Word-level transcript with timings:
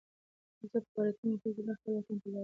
زه 0.59 0.65
به 0.71 0.79
په 0.93 0.99
راتلونکي 1.05 1.45
اختر 1.49 1.51
کې 1.55 1.61
بیا 1.65 1.75
خپل 1.79 1.91
وطن 1.97 2.17
ته 2.21 2.27
لاړ 2.31 2.37
شم. 2.37 2.39